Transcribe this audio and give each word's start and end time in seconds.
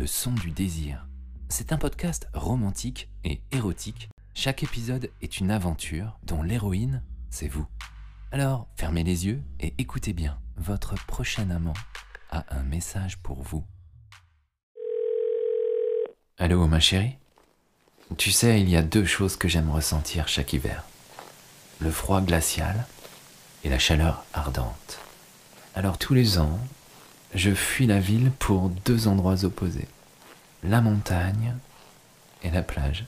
Le 0.00 0.06
son 0.06 0.32
du 0.32 0.50
désir. 0.50 1.06
C'est 1.50 1.74
un 1.74 1.76
podcast 1.76 2.26
romantique 2.32 3.10
et 3.22 3.42
érotique. 3.52 4.08
Chaque 4.32 4.62
épisode 4.62 5.10
est 5.20 5.40
une 5.40 5.50
aventure 5.50 6.18
dont 6.22 6.42
l'héroïne, 6.42 7.02
c'est 7.28 7.48
vous. 7.48 7.66
Alors, 8.32 8.66
fermez 8.76 9.04
les 9.04 9.26
yeux 9.26 9.42
et 9.60 9.74
écoutez 9.76 10.14
bien. 10.14 10.40
Votre 10.56 10.94
prochain 11.04 11.50
amant 11.50 11.74
a 12.30 12.46
un 12.48 12.62
message 12.62 13.18
pour 13.18 13.42
vous. 13.42 13.62
Allô, 16.38 16.66
ma 16.66 16.80
chérie? 16.80 17.18
Tu 18.16 18.30
sais, 18.30 18.58
il 18.58 18.70
y 18.70 18.76
a 18.76 18.82
deux 18.82 19.04
choses 19.04 19.36
que 19.36 19.48
j'aime 19.48 19.70
ressentir 19.70 20.28
chaque 20.28 20.54
hiver. 20.54 20.82
Le 21.78 21.90
froid 21.90 22.22
glacial 22.22 22.86
et 23.64 23.68
la 23.68 23.78
chaleur 23.78 24.24
ardente. 24.32 24.98
Alors 25.74 25.98
tous 25.98 26.14
les 26.14 26.38
ans, 26.38 26.58
je 27.34 27.52
fuis 27.52 27.86
la 27.86 28.00
ville 28.00 28.30
pour 28.38 28.70
deux 28.84 29.08
endroits 29.08 29.44
opposés. 29.44 29.88
La 30.62 30.80
montagne 30.80 31.54
et 32.42 32.50
la 32.50 32.62
plage. 32.62 33.06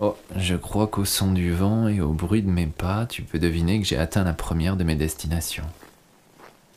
Oh, 0.00 0.16
je 0.36 0.54
crois 0.54 0.86
qu'au 0.86 1.04
son 1.04 1.32
du 1.32 1.52
vent 1.52 1.88
et 1.88 2.00
au 2.00 2.12
bruit 2.12 2.42
de 2.42 2.50
mes 2.50 2.66
pas, 2.66 3.06
tu 3.06 3.22
peux 3.22 3.38
deviner 3.38 3.80
que 3.80 3.86
j'ai 3.86 3.98
atteint 3.98 4.22
la 4.22 4.32
première 4.32 4.76
de 4.76 4.84
mes 4.84 4.94
destinations. 4.94 5.66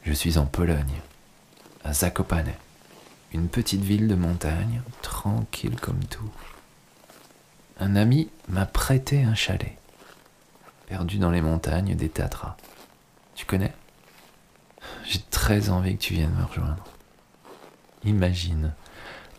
Je 0.03 0.13
suis 0.13 0.39
en 0.39 0.45
Pologne, 0.45 0.99
à 1.83 1.93
Zakopane, 1.93 2.53
une 3.33 3.47
petite 3.47 3.83
ville 3.83 4.07
de 4.07 4.15
montagne, 4.15 4.81
tranquille 5.03 5.79
comme 5.79 6.03
tout. 6.05 6.31
Un 7.79 7.95
ami 7.95 8.29
m'a 8.47 8.65
prêté 8.65 9.23
un 9.23 9.35
chalet, 9.35 9.77
perdu 10.87 11.19
dans 11.19 11.31
les 11.31 11.41
montagnes 11.41 11.95
des 11.95 12.09
Tatras. 12.09 12.57
Tu 13.35 13.45
connais? 13.45 13.73
J'ai 15.05 15.21
très 15.29 15.69
envie 15.69 15.97
que 15.97 16.01
tu 16.03 16.13
viennes 16.13 16.35
me 16.35 16.45
rejoindre. 16.45 16.83
Imagine, 18.03 18.73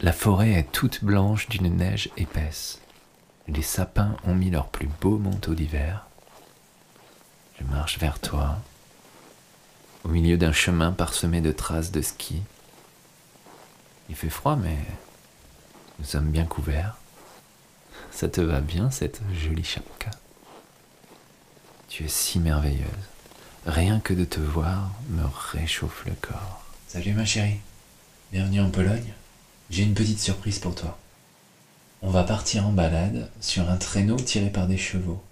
la 0.00 0.12
forêt 0.12 0.52
est 0.52 0.72
toute 0.72 1.04
blanche 1.04 1.48
d'une 1.48 1.76
neige 1.76 2.10
épaisse. 2.16 2.80
Les 3.48 3.62
sapins 3.62 4.16
ont 4.24 4.34
mis 4.34 4.50
leur 4.50 4.68
plus 4.68 4.88
beau 5.00 5.18
manteau 5.18 5.54
d'hiver. 5.54 6.06
Je 7.58 7.64
marche 7.64 7.98
vers 7.98 8.18
toi, 8.18 8.58
au 10.04 10.08
milieu 10.08 10.36
d'un 10.36 10.52
chemin 10.52 10.92
parsemé 10.92 11.40
de 11.40 11.52
traces 11.52 11.92
de 11.92 12.02
ski. 12.02 12.42
Il 14.08 14.16
fait 14.16 14.30
froid, 14.30 14.56
mais 14.56 14.78
nous 15.98 16.04
sommes 16.04 16.30
bien 16.30 16.44
couverts. 16.44 16.96
Ça 18.10 18.28
te 18.28 18.40
va 18.40 18.60
bien, 18.60 18.90
cette 18.90 19.20
jolie 19.32 19.64
chapka? 19.64 20.10
Tu 21.88 22.04
es 22.04 22.08
si 22.08 22.40
merveilleuse. 22.40 23.11
Rien 23.66 24.00
que 24.00 24.12
de 24.12 24.24
te 24.24 24.40
voir 24.40 24.90
me 25.10 25.22
réchauffe 25.52 26.04
le 26.04 26.14
corps. 26.20 26.64
Salut 26.88 27.12
ma 27.12 27.24
chérie. 27.24 27.60
Bienvenue 28.32 28.60
en 28.60 28.70
Pologne. 28.70 29.12
J'ai 29.70 29.84
une 29.84 29.94
petite 29.94 30.18
surprise 30.18 30.58
pour 30.58 30.74
toi. 30.74 30.98
On 32.02 32.10
va 32.10 32.24
partir 32.24 32.66
en 32.66 32.72
balade 32.72 33.30
sur 33.40 33.70
un 33.70 33.76
traîneau 33.76 34.16
tiré 34.16 34.50
par 34.50 34.66
des 34.66 34.76
chevaux. 34.76 35.22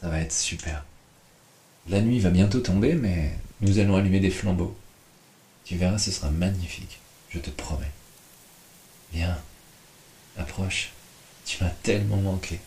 Ça 0.00 0.08
va 0.08 0.20
être 0.20 0.32
super. 0.32 0.86
La 1.90 2.00
nuit 2.00 2.18
va 2.18 2.30
bientôt 2.30 2.60
tomber, 2.60 2.94
mais 2.94 3.38
nous 3.60 3.78
allons 3.78 3.96
allumer 3.96 4.20
des 4.20 4.30
flambeaux. 4.30 4.74
Tu 5.66 5.76
verras, 5.76 5.98
ce 5.98 6.10
sera 6.10 6.30
magnifique. 6.30 6.98
Je 7.28 7.40
te 7.40 7.50
promets. 7.50 7.92
Viens, 9.12 9.36
approche. 10.38 10.92
Tu 11.44 11.62
m'as 11.62 11.70
tellement 11.82 12.16
manqué. 12.16 12.58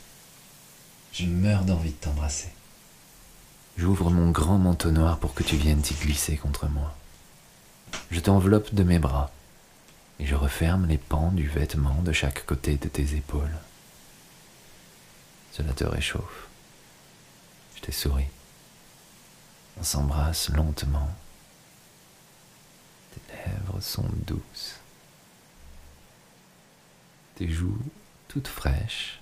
Je 1.13 1.25
meurs 1.25 1.63
d'envie 1.63 1.89
de 1.89 1.95
t'embrasser. 1.95 2.49
J'ouvre 3.79 4.09
mon 4.11 4.31
grand 4.31 4.57
manteau 4.57 4.91
noir 4.91 5.19
pour 5.19 5.33
que 5.33 5.41
tu 5.41 5.55
viennes 5.55 5.81
t'y 5.81 5.93
glisser 5.93 6.35
contre 6.35 6.67
moi. 6.67 6.93
Je 8.11 8.19
t'enveloppe 8.19 8.75
de 8.75 8.83
mes 8.83 8.99
bras 8.99 9.31
et 10.19 10.25
je 10.25 10.35
referme 10.35 10.85
les 10.85 10.97
pans 10.97 11.31
du 11.31 11.47
vêtement 11.47 12.01
de 12.01 12.11
chaque 12.11 12.45
côté 12.45 12.75
de 12.75 12.89
tes 12.89 13.15
épaules. 13.15 13.57
Cela 15.53 15.71
te 15.71 15.85
réchauffe. 15.85 16.49
Je 17.77 17.81
t'ai 17.83 17.93
souri. 17.93 18.25
On 19.79 19.83
s'embrasse 19.83 20.49
lentement. 20.49 21.09
Tes 23.13 23.33
lèvres 23.33 23.79
sont 23.79 24.09
douces. 24.27 24.75
Tes 27.35 27.49
joues 27.49 27.79
toutes 28.27 28.49
fraîches. 28.49 29.21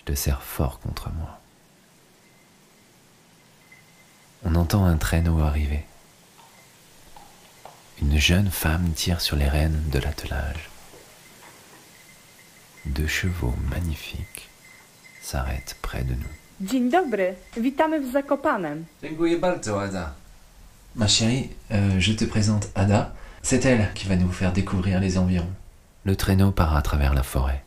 Je 0.00 0.12
te 0.12 0.14
serre 0.16 0.42
fort 0.42 0.80
contre 0.80 1.10
moi. 1.10 1.38
On 4.46 4.53
entend 4.64 4.86
un 4.86 4.96
traîneau 4.96 5.40
arriver. 5.40 5.84
Une 8.00 8.18
jeune 8.18 8.50
femme 8.50 8.92
tire 8.94 9.20
sur 9.20 9.36
les 9.36 9.50
rênes 9.56 9.82
de 9.92 9.98
l'attelage. 9.98 10.70
Deux 12.86 13.06
chevaux 13.06 13.54
magnifiques 13.70 14.48
s'arrêtent 15.20 15.76
près 15.82 16.02
de 16.02 16.14
nous. 16.14 16.34
Dzień 16.60 16.90
dobry, 16.90 17.34
witamy 17.56 18.00
w 18.00 18.12
Zakopanem. 18.12 18.84
Dziękuję 19.02 19.38
bardzo, 19.38 19.82
Ada. 19.82 20.14
Ma 20.96 21.08
chérie, 21.08 21.48
euh, 21.70 22.00
je 22.00 22.14
te 22.14 22.24
présente 22.24 22.68
Ada. 22.74 23.12
C'est 23.42 23.66
elle 23.66 23.92
qui 23.94 24.08
va 24.08 24.16
nous 24.16 24.32
faire 24.32 24.52
découvrir 24.52 24.98
les 25.00 25.18
environs. 25.18 25.52
Le 26.04 26.16
traîneau 26.16 26.52
part 26.52 26.74
à 26.76 26.82
travers 26.82 27.12
la 27.12 27.22
forêt. 27.22 27.62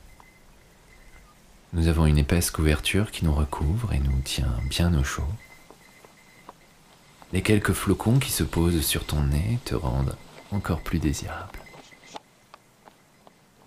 Nous 1.74 1.88
avons 1.88 2.07
une 2.07 2.18
épaisse 2.18 2.50
couverture 2.50 3.12
qui 3.12 3.24
nous 3.25 3.36
recouvre 3.36 3.94
et 3.94 4.00
nous 4.00 4.19
tient 4.24 4.56
bien 4.69 4.91
au 4.96 5.03
chaud. 5.03 5.31
Les 7.33 7.41
quelques 7.41 7.73
flocons 7.73 8.19
qui 8.19 8.31
se 8.31 8.43
posent 8.43 8.85
sur 8.85 9.05
ton 9.05 9.23
nez 9.23 9.59
te 9.65 9.75
rendent 9.75 10.15
encore 10.51 10.79
plus 10.79 10.99
désirable. 10.99 11.59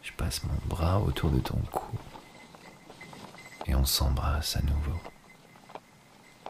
Je 0.03 0.13
passe 0.13 0.43
mon 0.45 0.57
bras 0.67 1.01
autour 1.01 1.31
de 1.31 1.41
ton 1.41 1.59
cou 1.71 1.99
et 3.67 3.75
on 3.75 3.85
s'embrasse 3.85 4.57
à 4.57 4.63
nouveau, 4.63 4.99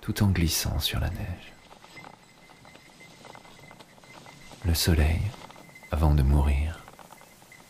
tout 0.01 0.23
en 0.23 0.29
glissant 0.29 0.79
sur 0.79 1.01
la 1.01 1.11
neige. 1.11 1.53
Le 4.65 4.75
soleil, 4.75 5.21
avant 5.91 6.15
de 6.15 6.23
mourir, 6.23 6.79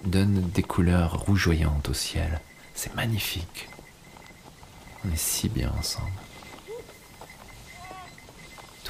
donne 0.05 0.51
des 0.51 0.63
couleurs 0.63 1.19
rougeoyantes 1.19 1.89
au 1.89 1.95
ciel. 1.95 2.41
C'est 2.75 2.95
magnifique. 2.95 3.69
On 5.05 5.13
est 5.13 5.17
si 5.17 5.49
bien 5.49 5.73
ensemble. 5.79 6.11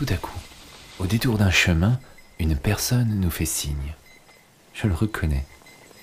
Tout 0.01 0.15
à 0.15 0.17
coup, 0.17 0.41
au 0.99 1.07
détour 1.07 1.37
d'un 1.37 1.51
chemin, 1.51 2.01
une 2.39 2.57
personne 2.57 3.21
nous 3.21 3.31
fait 3.31 3.45
signe. 3.45 3.95
Je 4.73 4.87
le 4.87 4.95
reconnais. 4.95 5.45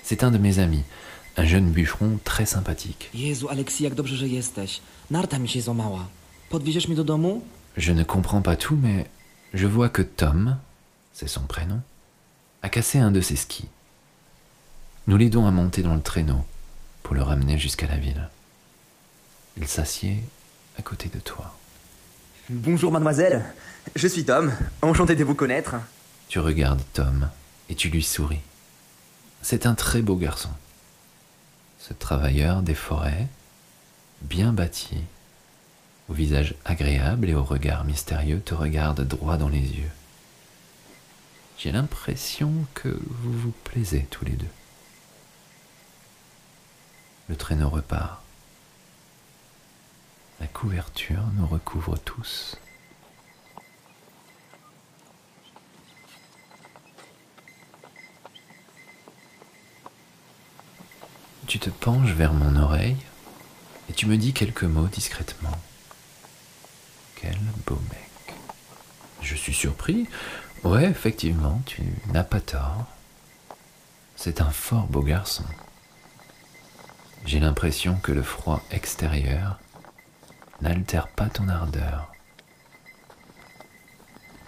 C'est 0.04 0.22
un 0.22 0.30
de 0.30 0.38
mes 0.38 0.60
amis, 0.60 0.84
un 1.36 1.44
jeune 1.44 1.72
bûcheron 1.72 2.20
très 2.22 2.46
sympathique. 2.46 3.10
Jezu, 3.12 3.48
Aleksi, 3.48 3.82
jak 3.82 3.94
dobrze, 3.94 4.16
że 4.16 4.28
jesteś. 4.28 4.80
Narta 5.10 5.38
mi 5.38 5.48
się 5.48 5.60
złamała. 5.60 6.06
Podwieziesz 6.48 6.86
mnie 6.86 6.96
do 6.96 7.04
domu? 7.04 7.42
Je 7.76 7.92
ne 7.94 8.04
comprends 8.04 8.44
pas 8.44 8.56
tout, 8.56 8.78
mais 8.82 9.04
je 9.52 9.66
vois 9.66 9.88
que 9.88 10.02
Tom, 10.02 10.56
c'est 11.12 11.28
son 11.28 11.48
prénom, 11.48 11.80
a 12.62 12.68
cassé 12.68 13.00
un 13.00 13.10
de 13.10 13.20
ses 13.20 13.36
skis. 13.36 13.68
Nous 15.08 15.16
l'aidons 15.16 15.46
à 15.46 15.50
monter 15.50 15.82
dans 15.82 15.96
le 15.96 16.02
traîneau 16.02 16.44
pour 17.02 17.16
le 17.16 17.22
ramener 17.22 17.58
jusqu'à 17.58 17.88
la 17.88 17.96
ville. 17.96 18.28
Il 19.56 19.66
s'assied 19.66 20.22
à 20.78 20.82
côté 20.82 21.08
de 21.08 21.18
toi. 21.18 21.52
Bonjour 22.50 22.90
mademoiselle, 22.90 23.44
je 23.94 24.08
suis 24.08 24.24
Tom, 24.24 24.50
enchanté 24.80 25.14
de 25.14 25.22
vous 25.22 25.34
connaître. 25.34 25.74
Tu 26.28 26.38
regardes 26.38 26.80
Tom 26.94 27.28
et 27.68 27.74
tu 27.74 27.90
lui 27.90 28.02
souris. 28.02 28.40
C'est 29.42 29.66
un 29.66 29.74
très 29.74 30.00
beau 30.00 30.16
garçon. 30.16 30.48
Ce 31.78 31.92
travailleur 31.92 32.62
des 32.62 32.74
forêts, 32.74 33.26
bien 34.22 34.54
bâti, 34.54 34.96
au 36.08 36.14
visage 36.14 36.54
agréable 36.64 37.28
et 37.28 37.34
au 37.34 37.44
regard 37.44 37.84
mystérieux, 37.84 38.40
te 38.40 38.54
regarde 38.54 39.06
droit 39.06 39.36
dans 39.36 39.50
les 39.50 39.60
yeux. 39.60 39.90
J'ai 41.58 41.70
l'impression 41.70 42.50
que 42.72 42.88
vous 42.88 43.38
vous 43.38 43.52
plaisez 43.64 44.06
tous 44.08 44.24
les 44.24 44.32
deux. 44.32 44.46
Le 47.28 47.36
traîneau 47.36 47.68
repart. 47.68 48.22
La 50.40 50.46
couverture 50.46 51.22
nous 51.36 51.46
recouvre 51.46 51.98
tous. 51.98 52.56
Tu 61.46 61.58
te 61.58 61.70
penches 61.70 62.10
vers 62.10 62.32
mon 62.32 62.56
oreille 62.56 62.96
et 63.88 63.94
tu 63.94 64.06
me 64.06 64.16
dis 64.16 64.32
quelques 64.32 64.64
mots 64.64 64.86
discrètement. 64.86 65.58
Quel 67.16 67.38
beau 67.66 67.80
mec. 67.90 68.36
Je 69.22 69.34
suis 69.34 69.54
surpris. 69.54 70.06
Ouais, 70.62 70.84
effectivement, 70.84 71.62
tu 71.66 71.82
n'as 72.12 72.22
pas 72.22 72.40
tort. 72.40 72.86
C'est 74.14 74.40
un 74.40 74.50
fort 74.50 74.86
beau 74.86 75.02
garçon. 75.02 75.44
J'ai 77.24 77.40
l'impression 77.40 77.96
que 77.96 78.12
le 78.12 78.22
froid 78.22 78.62
extérieur 78.70 79.58
n'altère 80.60 81.08
pas 81.08 81.28
ton 81.28 81.48
ardeur. 81.48 82.12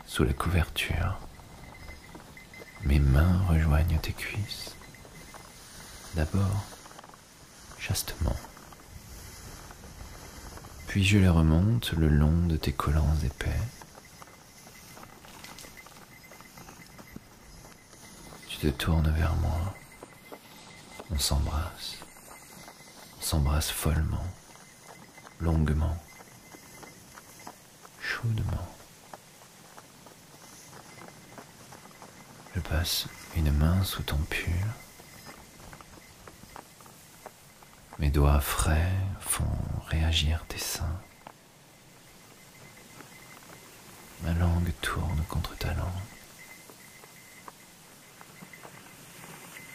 Sous 0.07 0.25
la 0.25 0.33
couverture, 0.33 1.19
mes 2.85 2.99
mains 2.99 3.41
rejoignent 3.49 3.99
tes 3.99 4.13
cuisses. 4.13 4.75
D'abord, 6.15 6.65
chastement. 7.79 8.37
Puis 10.89 11.05
je 11.05 11.19
les 11.19 11.29
remonte 11.29 11.93
le 11.93 12.09
long 12.09 12.47
de 12.47 12.57
tes 12.57 12.73
collants 12.73 13.17
épais. 13.25 13.61
Tu 18.49 18.57
te 18.57 18.67
tournes 18.67 19.13
vers 19.17 19.37
moi. 19.37 19.75
On 21.13 21.19
s'embrasse. 21.19 21.99
On 23.19 23.23
s'embrasse 23.23 23.71
follement, 23.71 24.27
longuement, 25.41 25.97
chaudement. 28.01 28.69
Je 32.55 32.61
passe 32.61 33.07
une 33.37 33.53
main 33.53 33.83
sous 33.85 34.03
ton 34.03 34.19
pull. 34.29 34.53
Mes 37.99 38.11
doigts 38.11 38.41
frais 38.41 38.93
font 39.21 39.45
réagir 39.89 40.45
tes 40.49 40.59
seins. 40.59 41.01
Ma 44.23 44.33
langue 44.35 44.73
tourne 44.83 45.23
contre 45.29 45.57
ta 45.57 45.73
langue. 45.75 45.87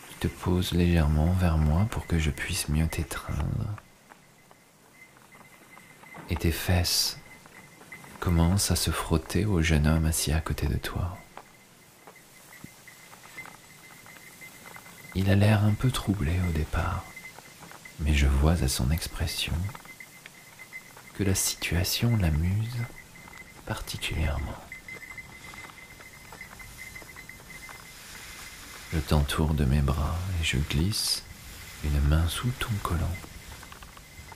Tu 0.09 0.27
te 0.27 0.27
poses 0.27 0.71
légèrement 0.71 1.33
vers 1.33 1.57
moi 1.57 1.87
pour 1.89 2.05
que 2.05 2.19
je 2.19 2.29
puisse 2.29 2.69
mieux 2.69 2.87
t'étreindre. 2.87 3.75
Et 6.29 6.35
tes 6.35 6.51
fesses 6.51 7.17
commencent 8.19 8.71
à 8.71 8.75
se 8.75 8.89
frotter 8.89 9.45
au 9.45 9.61
jeune 9.61 9.85
homme 9.85 10.05
assis 10.05 10.31
à 10.31 10.41
côté 10.41 10.67
de 10.67 10.77
toi. 10.77 11.17
Il 15.13 15.29
a 15.29 15.35
l'air 15.35 15.63
un 15.63 15.73
peu 15.73 15.91
troublé 15.91 16.33
au 16.49 16.51
départ, 16.51 17.03
mais 17.99 18.13
je 18.13 18.25
vois 18.25 18.63
à 18.63 18.67
son 18.67 18.91
expression 18.91 19.53
que 21.13 21.23
la 21.23 21.35
situation 21.35 22.17
l'amuse 22.17 22.77
particulièrement. 23.65 24.57
Je 28.93 28.99
t'entoure 28.99 29.53
de 29.53 29.65
mes 29.65 29.81
bras 29.81 30.17
et 30.41 30.43
je 30.43 30.57
glisse 30.57 31.23
une 31.83 32.01
main 32.07 32.27
sous 32.27 32.49
ton 32.59 32.73
collant 32.81 33.15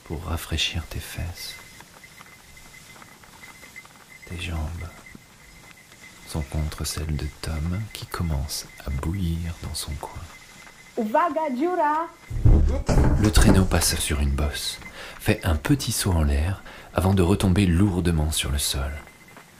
pour 0.05 0.25
rafraîchir 0.25 0.85
tes 0.87 0.99
fesses. 0.99 1.55
Tes 4.29 4.39
jambes 4.39 4.87
sont 6.27 6.41
contre 6.41 6.85
celles 6.85 7.15
de 7.15 7.25
Tom 7.41 7.81
qui 7.93 8.05
commence 8.05 8.67
à 8.85 8.91
bouillir 8.91 9.55
dans 9.63 9.73
son 9.73 9.91
coin. 9.93 10.21
Le 13.21 13.31
traîneau 13.31 13.65
passe 13.65 13.95
sur 13.95 14.19
une 14.19 14.31
bosse, 14.31 14.79
fait 15.19 15.39
un 15.43 15.55
petit 15.55 15.91
saut 15.91 16.11
en 16.11 16.21
l'air 16.21 16.61
avant 16.93 17.15
de 17.15 17.23
retomber 17.23 17.65
lourdement 17.65 18.31
sur 18.31 18.51
le 18.51 18.59
sol. 18.59 18.91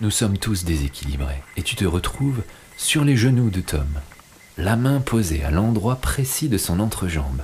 Nous 0.02 0.12
sommes 0.12 0.38
tous 0.38 0.66
déséquilibrés 0.66 1.42
et 1.58 1.64
tu 1.64 1.76
te 1.76 1.86
retrouves 1.86 2.44
sur 2.78 3.04
les 3.04 3.18
genoux 3.18 3.50
de 3.50 3.62
Tom, 3.62 3.88
la 4.58 4.76
main 4.76 5.02
posée 5.02 5.44
à 5.44 5.50
l'endroit 5.50 5.96
précis 5.96 6.48
de 6.48 6.60
son 6.60 6.80
entrejambe. 6.80 7.44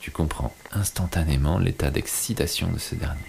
Tu 0.00 0.10
comprends 0.10 0.52
instantanément 0.72 1.58
l'état 1.58 1.90
d'excitation 1.90 2.72
de 2.72 2.78
ce 2.78 2.96
dernier. 2.96 3.20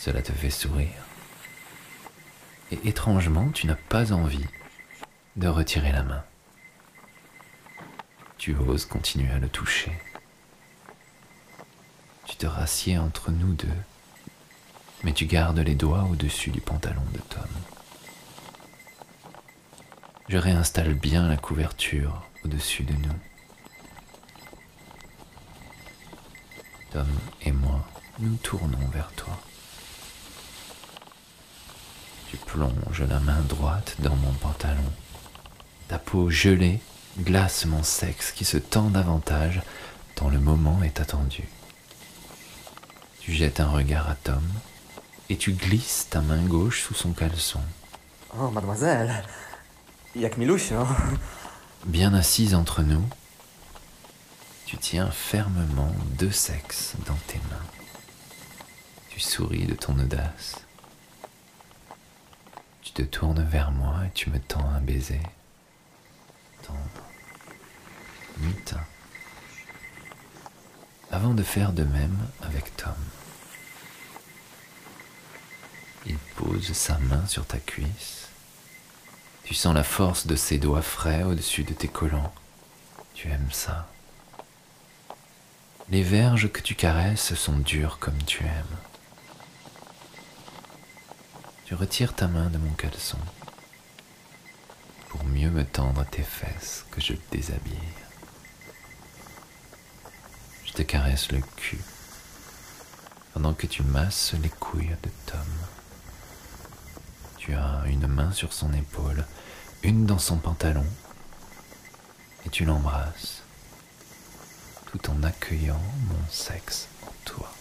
Cela 0.00 0.22
te 0.22 0.32
fait 0.32 0.48
sourire. 0.48 1.04
Et 2.72 2.88
étrangement, 2.88 3.50
tu 3.50 3.66
n'as 3.66 3.74
pas 3.74 4.12
envie 4.12 4.46
de 5.36 5.46
retirer 5.46 5.92
la 5.92 6.02
main. 6.02 6.24
Tu 8.38 8.56
oses 8.56 8.86
continuer 8.86 9.30
à 9.30 9.38
le 9.38 9.50
toucher. 9.50 9.92
Tu 12.24 12.36
te 12.36 12.46
rassieds 12.46 12.96
entre 12.96 13.30
nous 13.30 13.52
deux, 13.52 13.68
mais 15.02 15.12
tu 15.12 15.26
gardes 15.26 15.58
les 15.58 15.74
doigts 15.74 16.04
au-dessus 16.10 16.48
du 16.48 16.62
pantalon 16.62 17.04
de 17.12 17.18
Tom. 17.18 17.50
Je 20.30 20.38
réinstalle 20.38 20.94
bien 20.94 21.28
la 21.28 21.36
couverture 21.36 22.22
au-dessus 22.42 22.84
de 22.84 22.94
nous. 22.94 23.18
Tom 26.90 27.08
et 27.42 27.52
moi 27.52 27.86
nous 28.18 28.36
tournons 28.36 28.88
vers 28.94 29.12
toi. 29.12 29.38
Tu 32.30 32.36
plonges 32.36 33.02
la 33.08 33.18
main 33.18 33.40
droite 33.48 33.96
dans 33.98 34.14
mon 34.14 34.30
pantalon. 34.34 34.92
Ta 35.88 35.98
peau 35.98 36.30
gelée 36.30 36.78
glace 37.18 37.64
mon 37.64 37.82
sexe 37.82 38.30
qui 38.30 38.44
se 38.44 38.56
tend 38.56 38.88
davantage 38.88 39.60
tant 40.14 40.28
le 40.28 40.38
moment 40.38 40.80
est 40.84 41.00
attendu. 41.00 41.48
Tu 43.18 43.32
jettes 43.32 43.58
un 43.58 43.68
regard 43.68 44.08
à 44.08 44.14
Tom 44.14 44.44
et 45.28 45.36
tu 45.36 45.54
glisses 45.54 46.06
ta 46.08 46.20
main 46.20 46.44
gauche 46.44 46.82
sous 46.82 46.94
son 46.94 47.10
caleçon. 47.10 47.62
Oh, 48.38 48.48
mademoiselle. 48.50 49.24
Jak 50.14 50.36
milusio. 50.36 50.86
Bien 51.84 52.14
assise 52.14 52.54
entre 52.54 52.82
nous, 52.82 53.04
tu 54.66 54.76
tiens 54.76 55.10
fermement 55.10 55.92
deux 56.16 56.30
sexes 56.30 56.94
dans 57.06 57.18
tes 57.26 57.40
mains. 57.50 57.66
Tu 59.08 59.18
souris 59.18 59.66
de 59.66 59.74
ton 59.74 59.98
audace. 59.98 60.60
Tu 62.92 63.04
te 63.04 63.08
tournes 63.08 63.44
vers 63.44 63.70
moi 63.70 64.00
et 64.04 64.10
tu 64.14 64.30
me 64.30 64.40
tends 64.40 64.68
un 64.68 64.80
baiser. 64.80 65.20
Tendre. 66.66 67.04
Mutin. 68.38 68.80
Avant 71.12 71.32
de 71.32 71.44
faire 71.44 71.72
de 71.72 71.84
même 71.84 72.18
avec 72.42 72.76
Tom. 72.76 72.96
Il 76.04 76.18
pose 76.34 76.72
sa 76.72 76.98
main 76.98 77.24
sur 77.28 77.46
ta 77.46 77.58
cuisse. 77.58 78.26
Tu 79.44 79.54
sens 79.54 79.72
la 79.72 79.84
force 79.84 80.26
de 80.26 80.34
ses 80.34 80.58
doigts 80.58 80.82
frais 80.82 81.22
au-dessus 81.22 81.62
de 81.62 81.74
tes 81.74 81.88
collants. 81.88 82.34
Tu 83.14 83.28
aimes 83.28 83.52
ça. 83.52 83.88
Les 85.90 86.02
verges 86.02 86.50
que 86.50 86.60
tu 86.60 86.74
caresses 86.74 87.34
sont 87.34 87.58
dures 87.58 88.00
comme 88.00 88.20
tu 88.24 88.42
aimes. 88.42 88.89
Tu 91.70 91.76
retires 91.76 92.16
ta 92.16 92.26
main 92.26 92.50
de 92.50 92.58
mon 92.58 92.72
caleçon 92.72 93.16
pour 95.08 95.22
mieux 95.22 95.50
me 95.50 95.64
tendre 95.64 96.04
tes 96.04 96.24
fesses 96.24 96.84
que 96.90 97.00
je 97.00 97.12
déshabille. 97.30 97.94
Je 100.64 100.72
te 100.72 100.82
caresse 100.82 101.30
le 101.30 101.40
cul 101.54 101.78
pendant 103.32 103.54
que 103.54 103.68
tu 103.68 103.84
masses 103.84 104.34
les 104.42 104.48
couilles 104.48 104.96
de 105.00 105.10
Tom. 105.26 105.46
Tu 107.36 107.54
as 107.54 107.84
une 107.86 108.08
main 108.08 108.32
sur 108.32 108.52
son 108.52 108.72
épaule, 108.72 109.24
une 109.84 110.06
dans 110.06 110.18
son 110.18 110.38
pantalon, 110.38 110.86
et 112.46 112.50
tu 112.50 112.64
l'embrasses 112.64 113.44
tout 114.86 115.08
en 115.08 115.22
accueillant 115.22 115.80
mon 116.08 116.28
sexe 116.30 116.88
en 117.06 117.12
toi. 117.24 117.54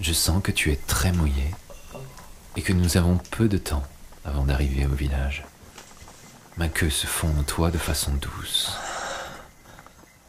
Je 0.00 0.12
sens 0.12 0.42
que 0.42 0.52
tu 0.52 0.70
es 0.70 0.76
très 0.76 1.12
mouillé 1.12 1.50
et 2.56 2.62
que 2.62 2.72
nous 2.72 2.96
avons 2.96 3.18
peu 3.30 3.48
de 3.48 3.58
temps 3.58 3.84
avant 4.24 4.44
d'arriver 4.44 4.86
au 4.86 4.94
village. 4.94 5.44
Ma 6.56 6.68
queue 6.68 6.90
se 6.90 7.06
fond 7.06 7.30
en 7.38 7.42
toi 7.42 7.70
de 7.70 7.78
façon 7.78 8.12
douce. 8.20 8.76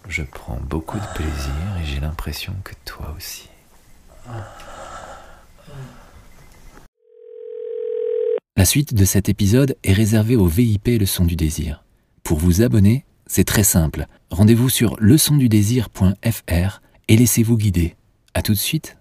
Je 0.08 0.24
prends 0.24 0.60
beaucoup 0.60 1.00
de 1.00 1.06
plaisir 1.14 1.54
et 1.82 1.86
j'ai 1.86 2.00
l'impression 2.00 2.54
que 2.64 2.74
toi 2.86 3.14
aussi. 3.16 3.48
La 8.58 8.66
suite 8.66 8.94
de 8.94 9.06
cet 9.06 9.30
épisode 9.30 9.78
est 9.84 9.94
réservée 9.94 10.36
au 10.36 10.48
VIP 10.48 10.88
Le 11.00 11.06
Son 11.06 11.26
du 11.26 11.36
Désir. 11.36 11.84
Pour 12.24 12.40
vous 12.40 12.62
abonner, 12.62 13.06
c'est 13.26 13.46
très 13.46 13.64
simple. 13.64 14.08
Rendez-vous 14.32 14.70
sur 14.70 14.98
leçondudésir.fr 15.00 16.82
et 17.08 17.18
laissez-vous 17.18 17.58
guider. 17.58 17.96
À 18.34 18.42
tout 18.42 18.54
de 18.54 18.58
suite. 18.58 18.99